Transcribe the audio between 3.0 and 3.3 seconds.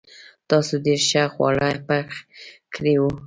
وو.